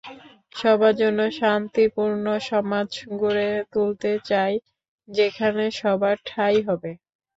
সবার 0.55 0.93
জন্য 1.01 1.19
শান্তিপূর্ণ 1.39 2.25
সমাজ 2.49 2.89
গড়ে 3.21 3.49
তুলতে 3.73 4.11
চাই, 4.29 4.53
যেখানে 5.09 5.63
সবার 5.79 6.15
ঠাঁই 6.27 6.57
হবে। 6.67 6.91